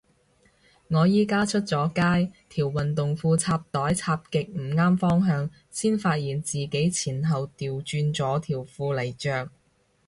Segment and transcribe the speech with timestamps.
[0.87, 9.51] 我而家出咗街，條運動褲插袋插極唔啱方向，先發現自己前後掉轉咗條褲嚟着